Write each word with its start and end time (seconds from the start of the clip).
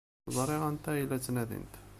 Ẓriɣ 0.35 0.61
anta 0.69 0.89
ay 0.93 1.03
la 1.09 1.17
ttnadin. 1.19 1.67